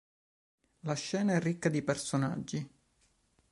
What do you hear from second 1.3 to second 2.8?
è ricca di personaggi.